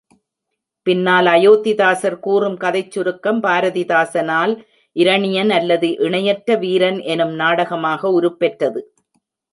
[0.87, 4.53] பின்னால் அயோத்திதாசர் கூறும் கதைச்சுருக்கம் பாரதிதாசனால்
[4.95, 8.81] இரணியன் அல்லது இணையற்ற வீரன் எனும் நாடகமாக உருப்பெற்றது.